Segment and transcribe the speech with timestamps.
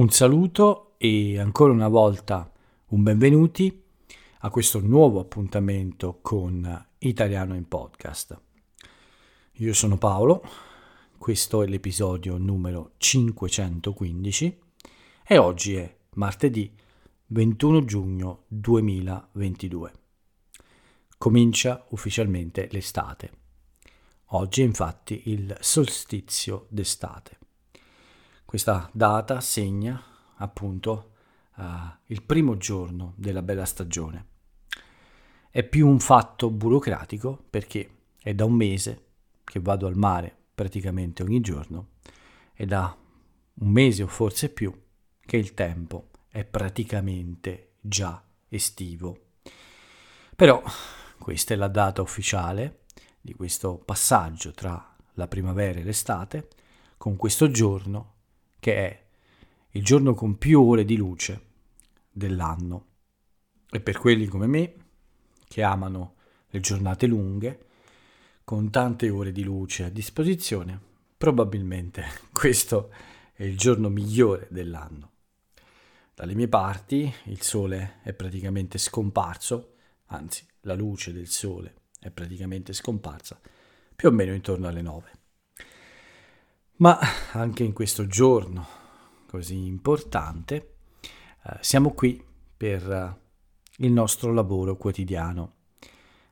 [0.00, 2.50] Un saluto e ancora una volta
[2.86, 3.82] un benvenuti
[4.38, 8.40] a questo nuovo appuntamento con Italiano in Podcast.
[9.56, 10.42] Io sono Paolo,
[11.18, 14.58] questo è l'episodio numero 515
[15.22, 16.74] e oggi è martedì
[17.26, 19.92] 21 giugno 2022.
[21.18, 23.32] Comincia ufficialmente l'estate.
[24.28, 27.39] Oggi è infatti il solstizio d'estate.
[28.50, 30.02] Questa data segna
[30.38, 31.12] appunto
[31.54, 31.62] uh,
[32.06, 34.26] il primo giorno della bella stagione.
[35.48, 39.04] È più un fatto burocratico perché è da un mese
[39.44, 41.90] che vado al mare praticamente ogni giorno
[42.52, 42.92] e da
[43.54, 44.76] un mese o forse più
[45.20, 49.26] che il tempo è praticamente già estivo.
[50.34, 50.60] Però
[51.20, 52.80] questa è la data ufficiale
[53.20, 56.48] di questo passaggio tra la primavera e l'estate,
[56.96, 58.18] con questo giorno
[58.60, 59.04] che è
[59.70, 61.48] il giorno con più ore di luce
[62.10, 62.86] dell'anno.
[63.68, 64.74] E per quelli come me,
[65.48, 66.14] che amano
[66.48, 67.66] le giornate lunghe,
[68.44, 70.78] con tante ore di luce a disposizione,
[71.16, 72.92] probabilmente questo
[73.32, 75.10] è il giorno migliore dell'anno.
[76.14, 79.74] Dalle mie parti il sole è praticamente scomparso,
[80.06, 83.40] anzi la luce del sole è praticamente scomparsa
[84.00, 85.19] più o meno intorno alle 9.
[86.80, 86.98] Ma
[87.32, 88.66] anche in questo giorno
[89.26, 90.76] così importante
[91.42, 92.24] eh, siamo qui
[92.56, 95.56] per eh, il nostro lavoro quotidiano.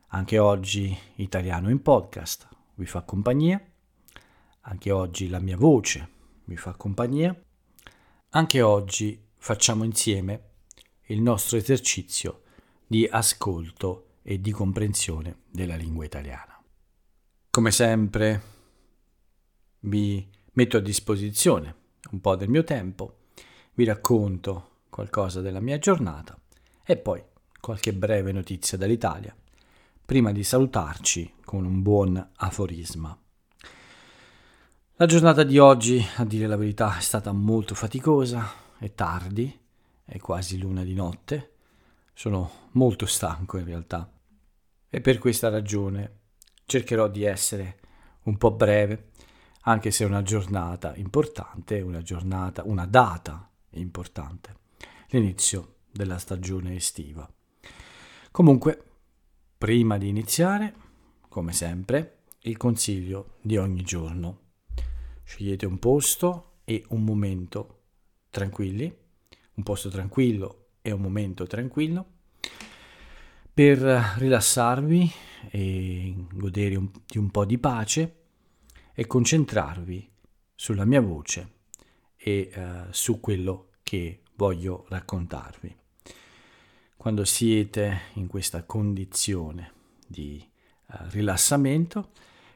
[0.09, 3.63] Anche oggi Italiano in podcast vi fa compagnia,
[4.63, 6.09] anche oggi la mia voce
[6.45, 7.39] vi fa compagnia,
[8.31, 10.45] anche oggi facciamo insieme
[11.09, 12.45] il nostro esercizio
[12.87, 16.59] di ascolto e di comprensione della lingua italiana.
[17.51, 18.57] Come sempre
[19.81, 21.77] vi metto a disposizione
[22.11, 23.19] un po' del mio tempo,
[23.75, 26.37] vi racconto qualcosa della mia giornata
[26.85, 27.23] e poi
[27.61, 29.33] qualche breve notizia dall'Italia,
[30.05, 33.17] prima di salutarci con un buon aforisma.
[34.97, 39.57] La giornata di oggi, a dire la verità, è stata molto faticosa, è tardi,
[40.05, 41.53] è quasi luna di notte,
[42.13, 44.11] sono molto stanco in realtà
[44.91, 46.17] e per questa ragione
[46.65, 47.79] cercherò di essere
[48.25, 49.11] un po' breve,
[49.69, 54.55] anche se è una giornata importante, una giornata, una data importante,
[55.09, 57.31] l'inizio della stagione estiva.
[58.31, 58.83] Comunque,
[59.59, 60.75] prima di iniziare,
[61.29, 64.39] come sempre, il consiglio di ogni giorno.
[65.23, 67.83] Scegliete un posto e un momento
[68.31, 68.91] tranquilli,
[69.53, 72.07] un posto tranquillo e un momento tranquillo
[73.53, 73.79] per
[74.17, 75.13] rilassarvi
[75.51, 78.18] e godere un, di un po' di pace
[78.99, 80.11] e concentrarvi
[80.57, 81.53] sulla mia voce
[82.17, 85.77] e uh, su quello che voglio raccontarvi.
[86.97, 89.73] Quando siete in questa condizione
[90.05, 90.45] di
[90.87, 92.11] uh, rilassamento,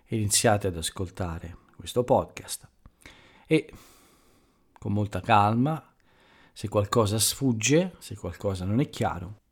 [0.06, 2.69] iniziate ad ascoltare questo podcast
[3.47, 3.72] e
[4.81, 5.94] con molta calma,
[6.52, 9.42] se qualcosa sfugge, se qualcosa non è chiaro,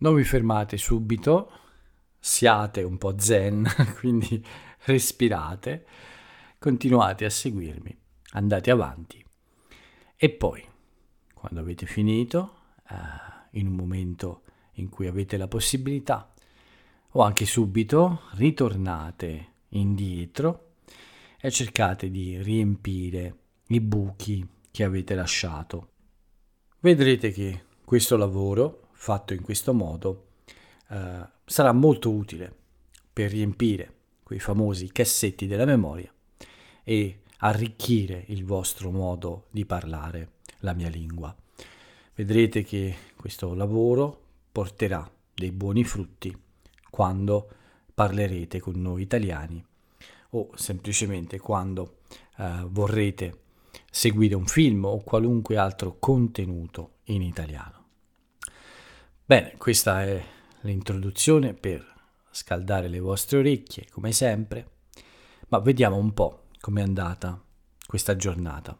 [0.00, 1.50] non vi fermate subito,
[2.18, 3.66] siate un po' zen,
[4.00, 4.44] quindi
[4.84, 5.86] respirate,
[6.66, 7.96] continuate a seguirmi,
[8.32, 9.24] andate avanti
[10.16, 10.64] e poi,
[11.32, 12.54] quando avete finito,
[12.90, 16.34] eh, in un momento in cui avete la possibilità,
[17.10, 20.72] o anche subito, ritornate indietro
[21.40, 23.36] e cercate di riempire
[23.68, 25.90] i buchi che avete lasciato.
[26.80, 30.30] Vedrete che questo lavoro fatto in questo modo
[30.88, 32.52] eh, sarà molto utile
[33.12, 33.94] per riempire
[34.24, 36.10] quei famosi cassetti della memoria
[36.88, 41.34] e arricchire il vostro modo di parlare la mia lingua.
[42.14, 46.34] Vedrete che questo lavoro porterà dei buoni frutti
[46.88, 47.48] quando
[47.92, 49.62] parlerete con noi italiani
[50.30, 51.98] o semplicemente quando
[52.38, 53.40] eh, vorrete
[53.90, 57.84] seguire un film o qualunque altro contenuto in italiano.
[59.24, 60.24] Bene, questa è
[60.60, 61.84] l'introduzione per
[62.30, 64.70] scaldare le vostre orecchie, come sempre,
[65.48, 67.40] ma vediamo un po' com'è andata
[67.86, 68.76] questa giornata.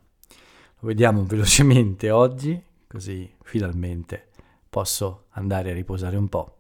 [0.79, 4.29] Lo vediamo velocemente oggi, così finalmente
[4.69, 6.57] posso andare a riposare un po'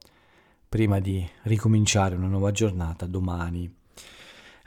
[0.68, 3.72] prima di ricominciare una nuova giornata domani,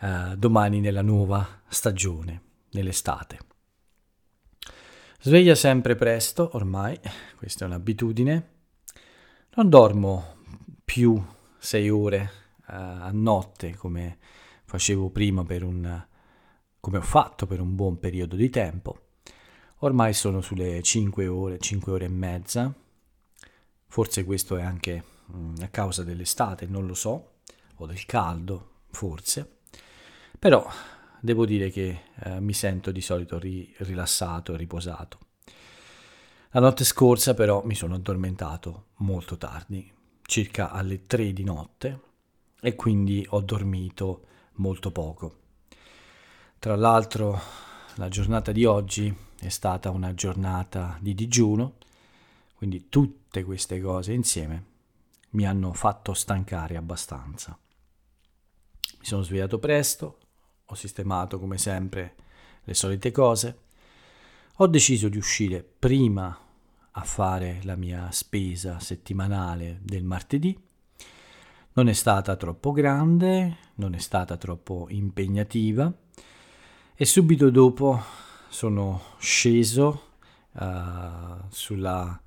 [0.02, 2.42] eh, domani nella nuova stagione,
[2.72, 3.40] nell'estate.
[5.22, 6.98] Sveglia sempre presto, ormai,
[7.38, 8.58] questa è un'abitudine
[9.56, 10.38] non dormo
[10.86, 11.22] più
[11.58, 14.18] sei ore uh, a notte come
[14.64, 16.08] facevo prima per un
[16.80, 19.08] come ho fatto per un buon periodo di tempo.
[19.80, 22.74] Ormai sono sulle 5 ore, 5 ore e mezza.
[23.88, 27.32] Forse questo è anche mh, a causa dell'estate, non lo so,
[27.76, 29.58] o del caldo, forse.
[30.38, 30.68] Però
[31.20, 35.18] devo dire che eh, mi sento di solito ri- rilassato e riposato.
[36.52, 39.92] La notte scorsa però mi sono addormentato molto tardi,
[40.24, 42.02] circa alle 3 di notte,
[42.62, 45.38] e quindi ho dormito molto poco.
[46.60, 47.40] Tra l'altro
[47.96, 51.76] la giornata di oggi è stata una giornata di digiuno,
[52.54, 54.66] quindi tutte queste cose insieme
[55.30, 57.58] mi hanno fatto stancare abbastanza.
[59.00, 60.18] Mi sono svegliato presto,
[60.66, 62.16] ho sistemato come sempre
[62.66, 63.60] le solite cose,
[64.56, 66.38] ho deciso di uscire prima
[66.92, 70.62] a fare la mia spesa settimanale del martedì.
[71.72, 75.90] Non è stata troppo grande, non è stata troppo impegnativa
[77.02, 77.98] e subito dopo
[78.50, 80.08] sono sceso
[80.52, 82.22] uh, sulla,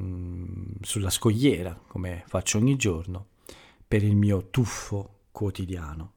[0.00, 3.26] mm, sulla scogliera, come faccio ogni giorno,
[3.86, 6.12] per il mio tuffo quotidiano.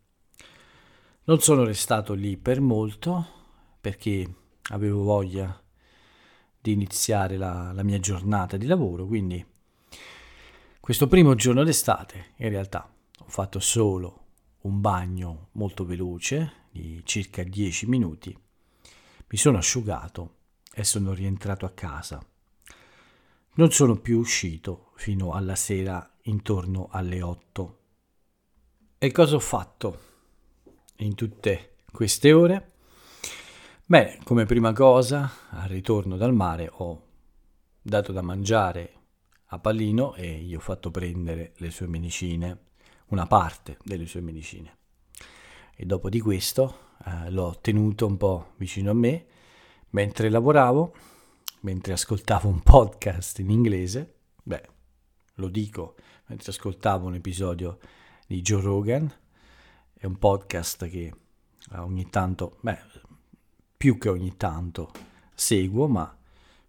[1.26, 3.26] Non sono restato lì per molto
[3.82, 4.34] perché
[4.70, 5.62] avevo voglia
[6.62, 9.46] di iniziare la, la mia giornata di lavoro, quindi
[10.80, 14.22] questo primo giorno d'estate in realtà ho fatto solo
[14.62, 18.38] un bagno molto veloce di circa 10 minuti,
[19.30, 20.36] mi sono asciugato
[20.74, 22.24] e sono rientrato a casa.
[23.54, 27.80] Non sono più uscito fino alla sera intorno alle 8.
[29.00, 30.02] E cosa ho fatto
[30.98, 32.72] in tutte queste ore?
[33.86, 37.06] Beh, come prima cosa, al ritorno dal mare ho
[37.82, 38.94] dato da mangiare
[39.48, 42.66] a Pallino e gli ho fatto prendere le sue medicine
[43.08, 44.77] una parte delle sue medicine.
[45.80, 49.26] E dopo di questo eh, l'ho tenuto un po' vicino a me
[49.92, 50.92] mentre lavoravo,
[51.62, 54.70] mentre ascoltavo un podcast in inglese, beh,
[55.36, 55.94] lo dico,
[56.26, 57.78] mentre ascoltavo un episodio
[58.26, 59.14] di Joe Rogan,
[59.94, 61.14] è un podcast che
[61.76, 62.80] ogni tanto, beh,
[63.78, 64.92] più che ogni tanto
[65.36, 66.18] seguo, ma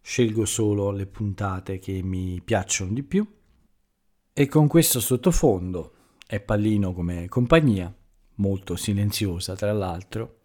[0.02, 3.26] scelgo solo le puntate che mi piacciono di più.
[4.34, 5.94] E con questo sottofondo
[6.26, 7.90] è Pallino come compagnia,
[8.38, 10.40] molto silenziosa tra l'altro,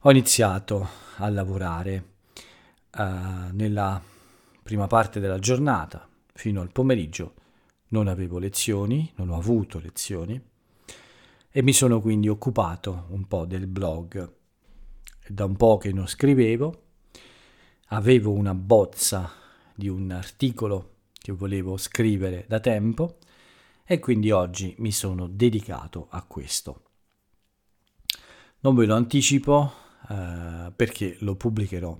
[0.00, 2.14] ho iniziato a lavorare
[2.96, 4.00] uh, nella
[4.62, 7.34] prima parte della giornata fino al pomeriggio.
[7.88, 10.40] Non avevo lezioni, non ho avuto lezioni
[11.50, 14.34] e mi sono quindi occupato un po' del blog.
[15.28, 16.82] Da un po' che non scrivevo,
[17.88, 19.30] avevo una bozza
[19.74, 23.18] di un articolo che volevo scrivere da tempo
[23.84, 26.85] e quindi oggi mi sono dedicato a questo.
[28.66, 29.72] Non ve lo anticipo
[30.08, 31.96] eh, perché lo pubblicherò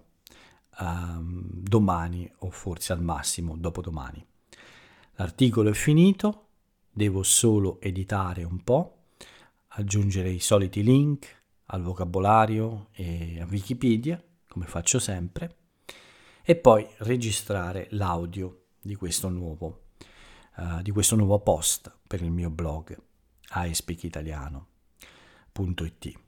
[0.81, 4.27] eh, domani o forse al massimo dopodomani.
[5.13, 6.49] L'articolo è finito,
[6.91, 9.05] devo solo editare un po',
[9.69, 15.57] aggiungere i soliti link al vocabolario e a Wikipedia, come faccio sempre,
[16.43, 19.83] e poi registrare l'audio di questo nuovo
[20.57, 23.01] uh, di questo nuovo post per il mio blog
[23.55, 26.25] iSpeakitaliano.it.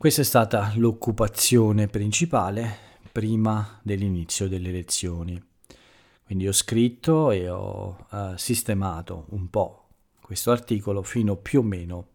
[0.00, 2.74] Questa è stata l'occupazione principale
[3.12, 5.38] prima dell'inizio delle lezioni.
[6.24, 9.88] Quindi ho scritto e ho uh, sistemato un po'
[10.22, 12.12] questo articolo fino più o meno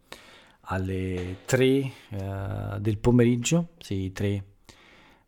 [0.61, 4.45] alle 3 uh, del pomeriggio, sì, 3,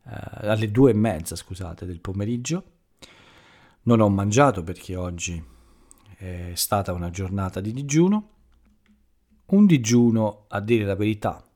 [0.05, 0.09] uh,
[0.47, 2.63] alle 2 e mezza, scusate, del pomeriggio
[3.83, 5.39] non ho mangiato perché oggi
[6.17, 8.29] è stata una giornata di digiuno.
[9.45, 11.46] Un digiuno, a dire la verità,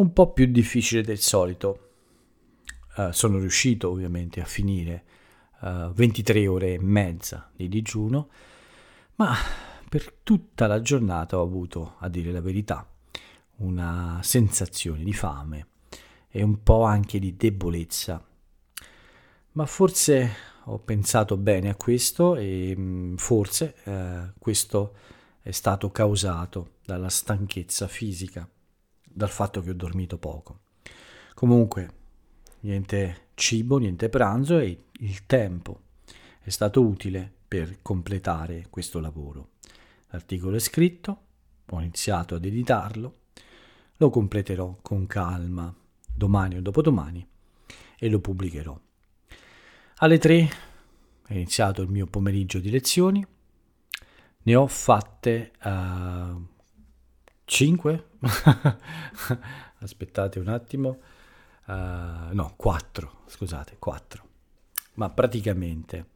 [0.00, 1.88] un po' più difficile del solito.
[2.96, 5.04] Uh, sono riuscito ovviamente a finire
[5.60, 8.28] uh, eh, 23 ore e mezza di digiuno,
[9.16, 9.34] ma
[9.88, 12.86] per tutta la giornata ho avuto, a dire la verità,
[13.58, 15.66] una sensazione di fame
[16.28, 18.24] e un po' anche di debolezza.
[19.52, 20.30] Ma forse
[20.64, 24.94] ho pensato bene a questo e mm, forse eh, questo
[25.42, 28.48] è stato causato dalla stanchezza fisica,
[29.12, 30.60] dal fatto che ho dormito poco.
[31.34, 31.90] Comunque,
[32.60, 35.80] niente cibo, niente pranzo e il tempo
[36.40, 39.50] è stato utile per completare questo lavoro.
[40.08, 41.22] L'articolo è scritto,
[41.66, 43.18] ho iniziato ad editarlo,
[43.96, 45.74] lo completerò con calma
[46.12, 47.26] domani o dopodomani
[47.98, 48.78] e lo pubblicherò.
[49.96, 50.50] Alle 3
[51.26, 53.24] è iniziato il mio pomeriggio di lezioni,
[54.42, 56.46] ne ho fatte uh,
[57.50, 58.04] 5,
[59.80, 61.00] aspettate un attimo,
[61.66, 61.72] uh,
[62.30, 64.24] no, 4, scusate, 4,
[64.94, 66.10] ma praticamente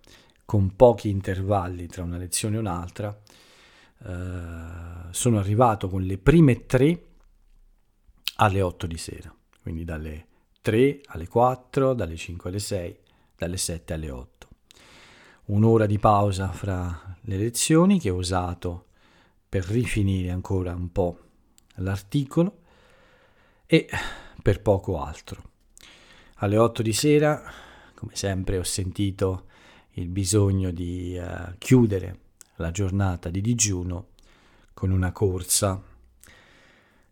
[0.44, 7.04] con pochi intervalli tra una lezione e un'altra, uh, sono arrivato con le prime tre
[8.36, 10.26] alle 8 di sera, quindi dalle
[10.62, 12.98] 3 alle 4, dalle 5 alle 6,
[13.36, 14.48] dalle 7 alle 8.
[15.46, 18.86] Un'ora di pausa fra le lezioni che ho usato
[19.48, 21.18] per rifinire ancora un po'
[21.76, 22.60] l'articolo
[23.66, 23.88] e
[24.42, 25.42] per poco altro.
[26.36, 27.42] Alle 8 di sera,
[27.94, 29.46] come sempre, ho sentito
[29.92, 32.18] il bisogno di uh, chiudere
[32.56, 34.08] la giornata di digiuno
[34.74, 35.82] con una corsa.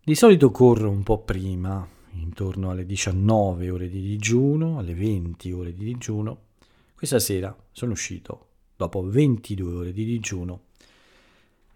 [0.04, 5.72] Di solito corro un po' prima, intorno alle 19 ore di digiuno, alle 20 ore
[5.72, 6.38] di digiuno.
[6.94, 10.64] Questa sera sono uscito dopo 22 ore di digiuno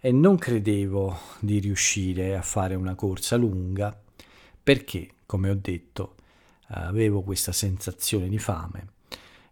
[0.06, 4.00] e non credevo di riuscire a fare una corsa lunga
[4.62, 6.14] perché, come ho detto,
[6.68, 8.92] avevo questa sensazione di fame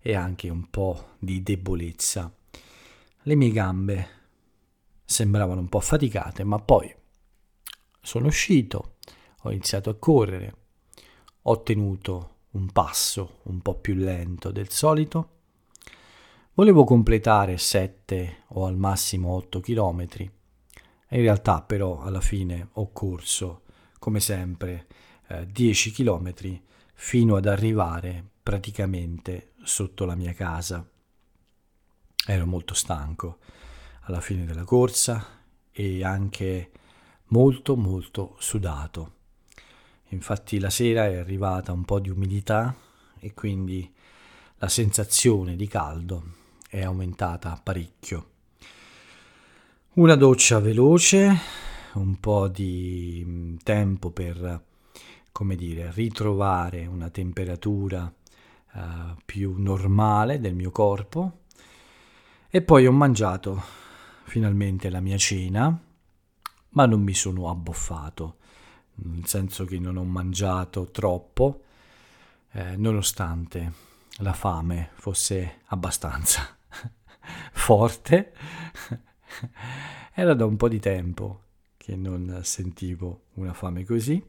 [0.00, 2.32] e anche un po' di debolezza.
[3.22, 4.08] Le mie gambe
[5.04, 6.94] sembravano un po' affaticate, ma poi
[8.00, 8.98] sono uscito,
[9.40, 10.54] ho iniziato a correre,
[11.42, 15.30] ho tenuto un passo un po' più lento del solito.
[16.52, 20.42] Volevo completare 7 o al massimo 8 chilometri
[21.08, 23.62] in realtà però alla fine ho corso,
[23.98, 24.86] come sempre,
[25.28, 26.60] eh, 10 km
[26.94, 30.86] fino ad arrivare praticamente sotto la mia casa.
[32.26, 33.38] Ero molto stanco
[34.02, 36.70] alla fine della corsa e anche
[37.28, 39.12] molto molto sudato.
[40.08, 42.74] Infatti la sera è arrivata un po' di umidità
[43.18, 43.92] e quindi
[44.58, 46.22] la sensazione di caldo
[46.68, 48.33] è aumentata parecchio.
[49.96, 51.38] Una doccia veloce,
[51.92, 54.64] un po' di mm, tempo per,
[55.30, 58.12] come dire, ritrovare una temperatura
[58.72, 58.80] uh,
[59.24, 61.42] più normale del mio corpo.
[62.50, 63.62] E poi ho mangiato
[64.24, 65.80] finalmente la mia cena,
[66.70, 68.38] ma non mi sono abboffato,
[68.94, 71.62] nel senso che non ho mangiato troppo,
[72.50, 73.72] eh, nonostante
[74.18, 76.56] la fame fosse abbastanza
[77.52, 78.32] forte
[80.14, 81.42] Era da un po' di tempo
[81.76, 84.22] che non sentivo una fame così.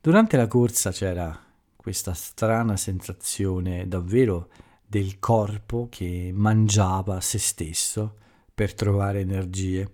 [0.00, 1.38] Durante la corsa c'era
[1.76, 4.48] questa strana sensazione davvero
[4.86, 8.16] del corpo che mangiava se stesso
[8.54, 9.90] per trovare energie.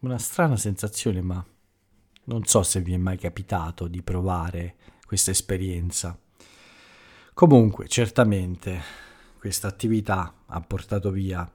[0.00, 1.44] Una strana sensazione, ma
[2.24, 6.18] non so se vi è mai capitato di provare questa esperienza.
[7.32, 8.80] Comunque, certamente
[9.38, 11.48] questa attività ha portato via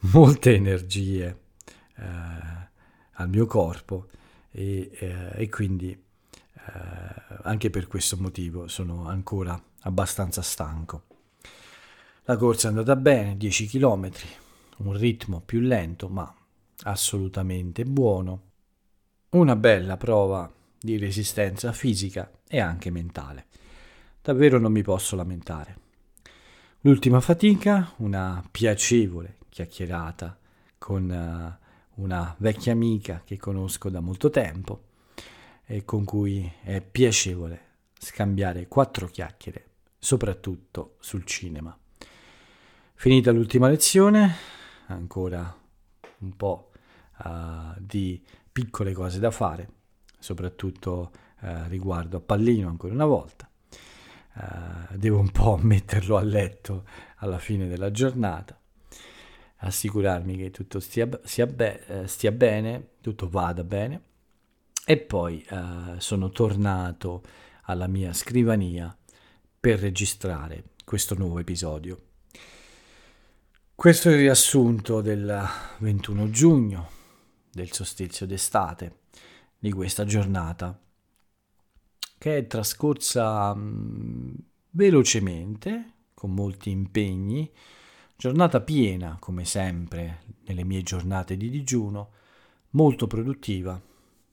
[0.12, 1.38] molte energie
[1.96, 2.04] eh,
[3.12, 4.08] al mio corpo
[4.50, 11.04] e, eh, e quindi eh, anche per questo motivo sono ancora abbastanza stanco.
[12.24, 14.10] La corsa è andata bene, 10 km,
[14.78, 16.32] un ritmo più lento ma
[16.82, 18.42] assolutamente buono,
[19.30, 23.46] una bella prova di resistenza fisica e anche mentale.
[24.22, 25.86] Davvero non mi posso lamentare.
[26.82, 30.38] L'ultima fatica, una piacevole chiacchierata
[30.78, 34.84] con uh, una vecchia amica che conosco da molto tempo
[35.64, 37.66] e con cui è piacevole
[37.98, 39.66] scambiare quattro chiacchiere,
[39.98, 41.76] soprattutto sul cinema.
[42.94, 44.36] Finita l'ultima lezione,
[44.86, 45.52] ancora
[46.18, 46.70] un po'
[47.24, 48.22] uh, di
[48.52, 49.68] piccole cose da fare,
[50.20, 51.10] soprattutto
[51.40, 53.50] uh, riguardo a Pallino ancora una volta.
[54.34, 56.84] Uh, devo un po' metterlo a letto
[57.16, 58.57] alla fine della giornata
[59.58, 64.02] assicurarmi che tutto stia, be- eh, stia bene, tutto vada bene.
[64.84, 67.22] E poi eh, sono tornato
[67.62, 68.96] alla mia scrivania
[69.60, 72.00] per registrare questo nuovo episodio.
[73.74, 75.46] Questo è il riassunto del
[75.78, 76.90] 21 giugno,
[77.52, 79.00] del solstizio d'estate,
[79.58, 80.76] di questa giornata,
[82.16, 84.34] che è trascorsa mh, mm,
[84.70, 87.48] velocemente, con molti impegni,
[88.20, 92.10] Giornata piena, come sempre, nelle mie giornate di digiuno,
[92.70, 93.80] molto produttiva,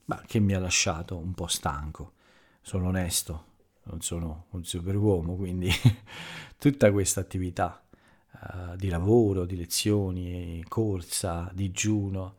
[0.06, 2.14] ma che mi ha lasciato un po' stanco.
[2.62, 3.46] Sono onesto,
[3.84, 5.70] non sono un superuomo, quindi
[6.58, 7.86] tutta questa attività
[8.32, 12.38] uh, di lavoro, di lezioni, corsa, digiuno,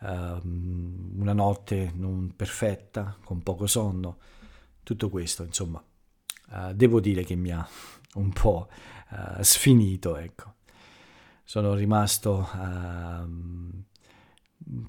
[0.00, 4.18] uh, una notte non perfetta, con poco sonno,
[4.82, 5.82] tutto questo, insomma,
[6.50, 7.66] uh, devo dire che mi ha
[8.16, 8.68] un po'
[9.40, 10.60] sfinito, ecco
[11.52, 13.84] sono rimasto uh,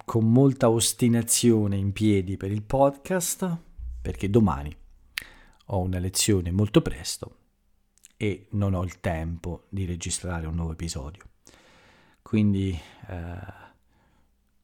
[0.06, 3.58] con molta ostinazione in piedi per il podcast
[4.02, 4.74] perché domani
[5.66, 7.36] ho una lezione molto presto
[8.16, 11.24] e non ho il tempo di registrare un nuovo episodio.
[12.22, 12.80] Quindi
[13.10, 13.38] eh,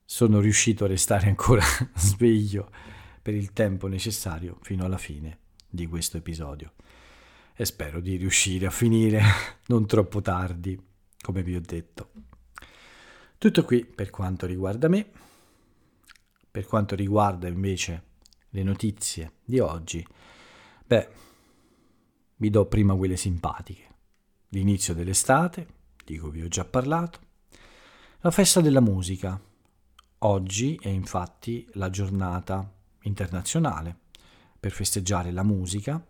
[0.06, 1.64] sono riuscito a restare ancora
[1.96, 2.72] sveglio
[3.22, 6.72] per il tempo necessario fino alla fine di questo episodio
[7.54, 9.22] e spero di riuscire a finire
[9.66, 10.88] non troppo tardi,
[11.22, 12.12] come vi ho detto.
[13.38, 15.10] Tutto qui per quanto riguarda me.
[16.52, 18.04] Per quanto riguarda invece
[18.50, 20.06] le notizie di oggi,
[20.86, 21.10] beh,
[22.38, 23.88] vi do prima quelle simpatiche.
[24.50, 25.68] L'inizio dell'estate,
[26.04, 27.20] di cui vi ho già parlato,
[28.22, 29.40] la festa della musica.
[30.22, 32.74] Oggi è infatti la giornata
[33.04, 33.98] internazionale
[34.60, 36.04] per festeggiare la musica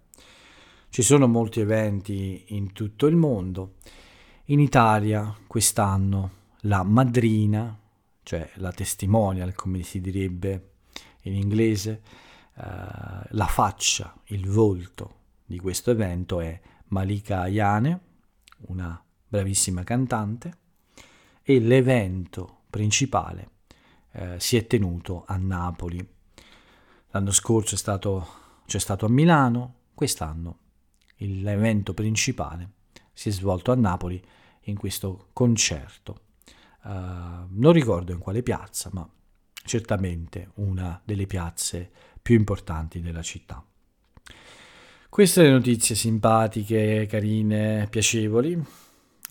[0.92, 3.75] ci sono molti eventi in tutto il mondo.
[4.51, 7.77] In Italia quest'anno la madrina,
[8.24, 10.72] cioè la testimonial come si direbbe
[11.24, 12.01] in inglese,
[12.56, 12.63] eh,
[13.29, 18.00] la faccia, il volto di questo evento è Malika Ayane,
[18.70, 20.58] una bravissima cantante,
[21.44, 23.50] e l'evento principale
[24.13, 26.03] eh, si è tenuto a Napoli.
[27.12, 28.27] L'anno scorso stato,
[28.65, 30.58] c'è stato a Milano, quest'anno
[31.18, 32.77] l'evento principale
[33.20, 34.24] si è svolto a Napoli
[34.63, 36.22] in questo concerto.
[36.84, 36.89] Uh,
[37.50, 39.08] non ricordo in quale piazza, ma
[39.63, 43.63] certamente una delle piazze più importanti della città.
[45.10, 48.62] Queste le notizie simpatiche, carine, piacevoli,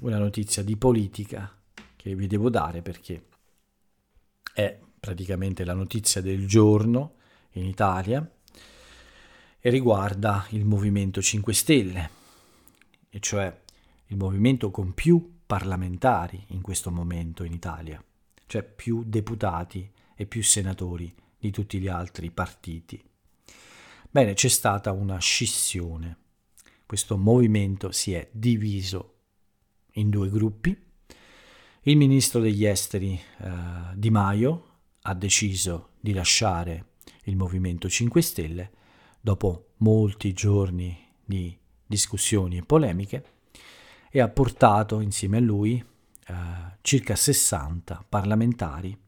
[0.00, 1.52] una notizia di politica
[1.96, 3.26] che vi devo dare perché
[4.52, 7.14] è praticamente la notizia del giorno
[7.52, 8.28] in Italia
[9.60, 12.10] e riguarda il Movimento 5 Stelle,
[13.10, 13.56] e cioè
[14.08, 18.02] il movimento con più parlamentari in questo momento in Italia,
[18.46, 23.02] cioè più deputati e più senatori di tutti gli altri partiti.
[24.10, 26.16] Bene, c'è stata una scissione.
[26.86, 29.16] Questo movimento si è diviso
[29.92, 30.76] in due gruppi.
[31.82, 33.50] Il ministro degli esteri eh,
[33.94, 34.64] Di Maio
[35.02, 36.94] ha deciso di lasciare
[37.24, 38.70] il Movimento 5 Stelle
[39.20, 43.24] dopo molti giorni di discussioni e polemiche,
[44.10, 45.84] e ha portato insieme a lui
[46.26, 46.34] eh,
[46.80, 48.98] circa 60 parlamentari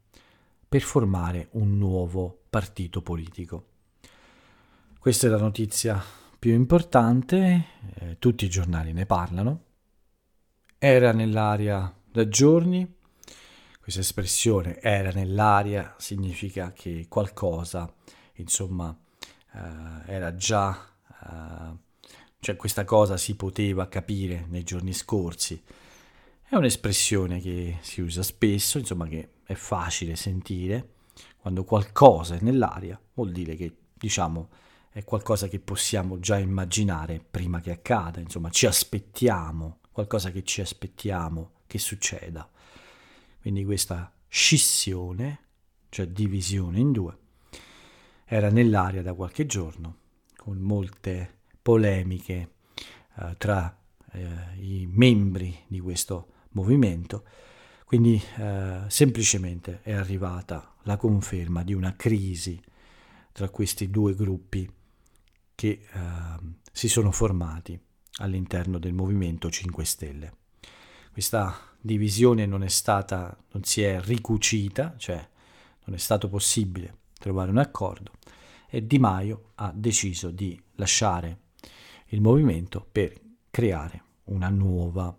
[0.67, 3.65] per formare un nuovo partito politico.
[4.99, 6.01] Questa è la notizia
[6.37, 9.63] più importante, eh, tutti i giornali ne parlano.
[10.77, 12.99] Era nell'aria da giorni,
[13.79, 17.91] questa espressione era nell'aria significa che qualcosa,
[18.35, 19.57] insomma, uh,
[20.05, 21.77] era già, uh,
[22.43, 25.61] cioè questa cosa si poteva capire nei giorni scorsi.
[26.41, 30.93] È un'espressione che si usa spesso, insomma che è facile sentire,
[31.37, 34.49] quando qualcosa è nell'aria vuol dire che diciamo
[34.89, 40.61] è qualcosa che possiamo già immaginare prima che accada, insomma ci aspettiamo, qualcosa che ci
[40.61, 42.49] aspettiamo che succeda.
[43.39, 45.39] Quindi questa scissione,
[45.89, 47.17] cioè divisione in due,
[48.25, 49.97] era nell'aria da qualche giorno,
[50.35, 52.53] con molte polemiche
[53.17, 53.77] eh, tra
[54.11, 54.27] eh,
[54.59, 57.23] i membri di questo movimento,
[57.85, 62.61] quindi eh, semplicemente è arrivata la conferma di una crisi
[63.31, 64.69] tra questi due gruppi
[65.55, 67.79] che ehm, si sono formati
[68.15, 70.33] all'interno del Movimento 5 Stelle.
[71.11, 75.29] Questa divisione non è stata, non si è ricucita, cioè
[75.85, 78.13] non è stato possibile trovare un accordo
[78.69, 81.39] e Di Maio ha deciso di lasciare
[82.11, 83.19] il movimento per
[83.49, 85.17] creare una nuova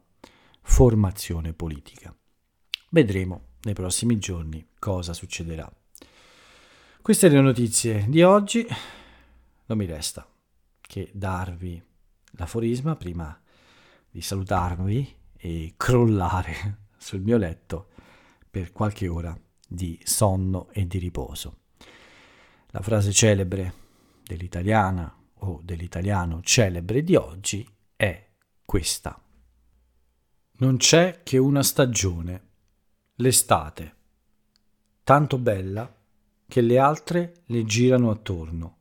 [0.61, 2.15] formazione politica.
[2.91, 5.71] Vedremo nei prossimi giorni cosa succederà.
[7.01, 8.67] Queste le notizie di oggi.
[9.67, 10.27] Non mi resta
[10.81, 11.83] che darvi
[12.33, 13.41] l'aforisma prima
[14.11, 17.89] di salutarvi e crollare sul mio letto
[18.51, 21.61] per qualche ora di sonno e di riposo.
[22.69, 23.73] La frase celebre
[24.23, 28.29] dell'italiana o dell'italiano celebre di oggi è
[28.65, 29.21] questa.
[30.55, 32.49] Non c'è che una stagione,
[33.17, 33.95] l'estate,
[35.03, 35.95] tanto bella
[36.47, 38.77] che le altre le girano attorno.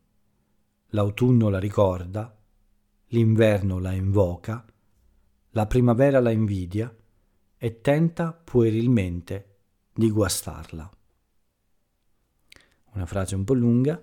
[0.87, 2.37] L'autunno la ricorda,
[3.07, 4.65] l'inverno la invoca,
[5.51, 6.93] la primavera la invidia
[7.57, 9.57] e tenta puerilmente
[9.93, 10.89] di guastarla
[12.93, 14.01] una frase un po' lunga,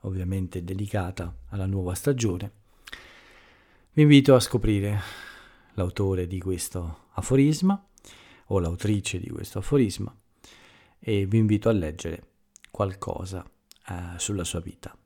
[0.00, 2.52] ovviamente dedicata alla nuova stagione.
[3.92, 5.00] Vi invito a scoprire
[5.74, 7.84] l'autore di questo aforisma
[8.46, 10.14] o l'autrice di questo aforisma
[10.98, 12.26] e vi invito a leggere
[12.70, 13.44] qualcosa
[13.88, 14.96] eh, sulla sua vita.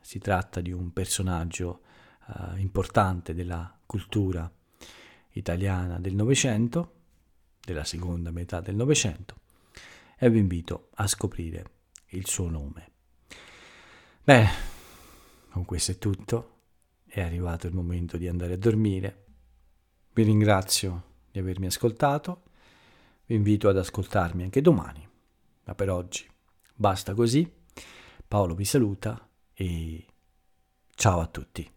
[0.00, 1.82] Si tratta di un personaggio
[2.26, 4.50] uh, importante della cultura
[5.32, 6.94] italiana del Novecento,
[7.60, 9.36] della seconda metà del Novecento,
[10.18, 11.64] e vi invito a scoprire
[12.08, 12.89] il suo nome.
[14.30, 14.48] Bene,
[15.50, 16.58] con questo è tutto,
[17.04, 19.24] è arrivato il momento di andare a dormire.
[20.12, 22.42] Vi ringrazio di avermi ascoltato,
[23.26, 25.04] vi invito ad ascoltarmi anche domani,
[25.64, 26.30] ma per oggi
[26.72, 27.52] basta così.
[28.28, 30.06] Paolo vi saluta e
[30.94, 31.68] ciao a tutti.